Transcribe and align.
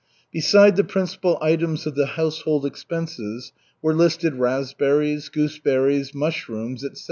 Beside 0.31 0.77
the 0.77 0.83
principal 0.83 1.37
items 1.43 1.85
of 1.85 1.93
the 1.93 2.07
household 2.17 2.65
expenses 2.65 3.53
were 3.83 3.93
listed 3.93 4.33
raspberries, 4.33 5.29
gooseberries, 5.29 6.15
mushrooms, 6.15 6.83
etc. 6.83 6.99